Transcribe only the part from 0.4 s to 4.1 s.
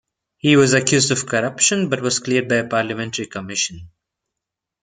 was accused of corruption, but was cleared by a parliamentary commission.